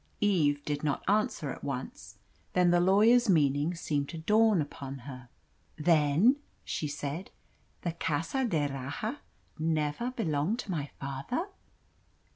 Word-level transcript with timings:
Eve 0.21 0.65
did 0.65 0.83
not 0.83 1.07
answer 1.07 1.51
at 1.51 1.63
once. 1.63 2.17
Then 2.53 2.71
the 2.71 2.79
lawyer's 2.79 3.29
meaning 3.29 3.75
seemed 3.75 4.09
to 4.09 4.17
dawn 4.17 4.59
upon 4.59 5.01
her. 5.05 5.29
"Then," 5.77 6.37
she 6.65 6.87
said, 6.87 7.29
"the 7.83 7.91
Casa 7.91 8.43
d'Erraha 8.43 9.19
never 9.59 10.09
belonged 10.09 10.57
to 10.57 10.71
my 10.71 10.89
father?" 10.99 11.45